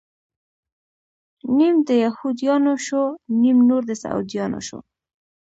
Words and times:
نيم 1.57 1.75
د 1.87 1.89
يهود 2.03 2.37
يانو 2.47 2.73
شو، 2.85 3.03
نيم 3.41 3.57
نور 3.69 3.81
د 3.89 3.91
سعوديانو 4.01 4.59
شو 4.67 4.79